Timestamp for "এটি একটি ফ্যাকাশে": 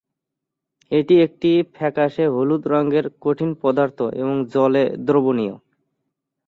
0.91-2.25